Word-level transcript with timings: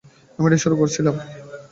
আমি 0.39 0.47
এটা 0.47 0.57
শুরু 0.63 0.75
করেছিলাম। 0.77 1.15